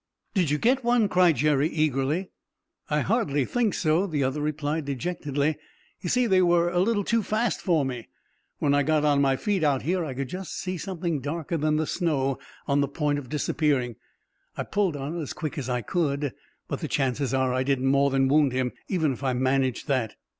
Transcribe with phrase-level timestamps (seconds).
[0.33, 2.31] "Did you get one?" cried Jerry eagerly.
[2.89, 5.59] "I hardly think so," the other replied dejectedly.
[5.99, 8.07] "You see, they were a little too fast for me.
[8.57, 11.75] When I got on my feet out here I could just see something darker than
[11.75, 13.95] the snow on the point of disappearing.
[14.57, 16.33] I pulled on it as quick as I could;
[16.67, 20.15] but the chances are I didn't more than wound him, even if I managed that."